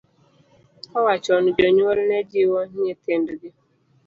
[0.89, 3.49] Koa chon jonyuol ne jiwo nyithindgi.